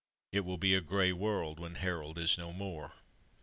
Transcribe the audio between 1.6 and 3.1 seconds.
Harold is no more.